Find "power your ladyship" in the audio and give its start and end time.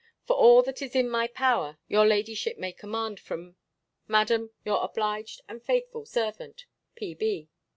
1.27-2.57